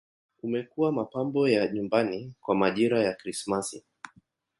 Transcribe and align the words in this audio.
Umekuwa 0.43 0.91
mapambo 0.91 1.49
ya 1.49 1.67
nyumbani 1.73 2.33
kwa 2.41 2.55
majira 2.55 3.03
ya 3.03 3.13
Krismasi. 3.13 3.83